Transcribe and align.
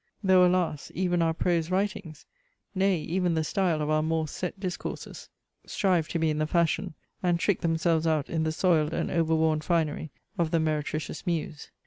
Though 0.23 0.43
alas! 0.47 0.91
even 0.95 1.21
our 1.21 1.31
prose 1.35 1.69
writings, 1.69 2.25
nay 2.73 2.97
even 3.03 3.35
the 3.35 3.43
style 3.43 3.83
of 3.83 3.89
our 3.91 4.01
more 4.01 4.27
set 4.27 4.59
discourses, 4.59 5.29
strive 5.67 6.07
to 6.07 6.17
be 6.17 6.31
in 6.31 6.39
the 6.39 6.47
fashion, 6.47 6.95
and 7.21 7.39
trick 7.39 7.61
themselves 7.61 8.07
out 8.07 8.27
in 8.27 8.41
the 8.41 8.51
soiled 8.51 8.95
and 8.95 9.11
over 9.11 9.35
worn 9.35 9.61
finery 9.61 10.09
of 10.39 10.49
the 10.49 10.59
meretricious 10.59 11.27
muse. 11.27 11.69